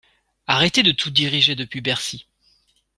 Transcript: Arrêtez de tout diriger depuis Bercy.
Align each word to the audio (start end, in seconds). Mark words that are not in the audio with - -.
Arrêtez 0.47 0.81
de 0.81 0.91
tout 0.93 1.11
diriger 1.11 1.53
depuis 1.53 1.79
Bercy. 1.79 2.25